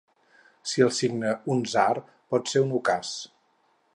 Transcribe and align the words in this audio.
Si 0.71 0.83
el 0.85 0.89
signa 0.99 1.35
un 1.55 1.61
tsar 1.67 1.93
pot 2.35 2.51
ser 2.53 2.65
un 2.69 2.75
ucàs. 2.83 3.13